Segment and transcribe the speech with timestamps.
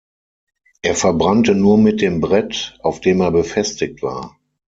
[0.81, 4.35] Er verbrannte nur mit dem Brett, auf dem er befestigt war.